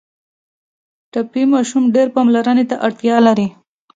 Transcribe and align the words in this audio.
ټپي 1.11 1.43
ماشوم 1.53 1.83
ډېر 1.95 2.07
پاملرنې 2.15 2.65
ته 2.69 2.75
اړتیا 2.87 3.17
لري. 3.27 3.47